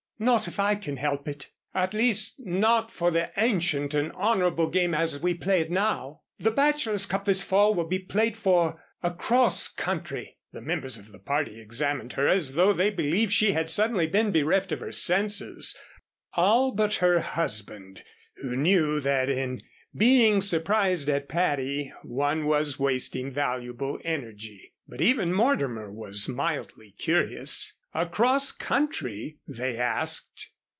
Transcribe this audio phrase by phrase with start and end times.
[0.23, 1.49] "Not if I can help it.
[1.73, 6.21] At least not for the Ancient and Honorable Game as we play it now.
[6.37, 11.17] The Bachelors' Cup this fall will be played for across country." The members of the
[11.17, 15.75] party examined her as though they believed she had suddenly been bereft of her senses
[16.33, 18.03] all but her husband,
[18.43, 19.63] who knew that in
[19.97, 27.73] being surprised at Patty, one was wasting valuable energy, but even Mortimer was mildly curious.
[27.93, 30.47] "Across country!" they asked.